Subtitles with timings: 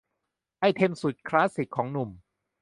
[0.59, 2.09] ไอเทมสุดคลาสสิกของหนุ่ม